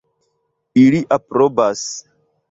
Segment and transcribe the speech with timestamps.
[0.83, 1.83] Ili aprobas.